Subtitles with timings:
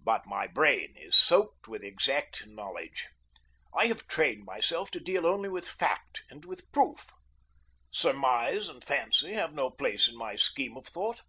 [0.00, 3.06] But my brain is soaked with exact knowledge.
[3.72, 7.12] I have trained myself to deal only with fact and with proof.
[7.92, 11.20] Surmise and fancy have no place in my scheme of thought.